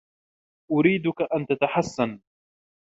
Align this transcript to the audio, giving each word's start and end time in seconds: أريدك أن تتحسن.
أريدك 0.71 1.21
أن 1.35 1.47
تتحسن. 1.47 2.19